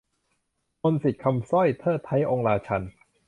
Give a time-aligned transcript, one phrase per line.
[0.81, 2.91] มนต์-สิทธิ์-คำสร้อย :'เทิดไท้องค์ราชันย์'